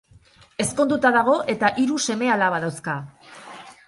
Ezkonduta 0.63 1.11
dago 1.15 1.35
eta 1.53 1.71
hiru 1.81 1.97
seme-alaba 2.07 2.63
dauzka. 2.65 2.97